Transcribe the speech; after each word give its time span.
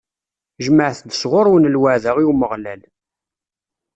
Jemɛet-d 0.65 1.11
sɣur-wen 1.15 1.71
lweɛda 1.73 2.11
i 2.21 2.25
Umeɣlal. 2.31 2.81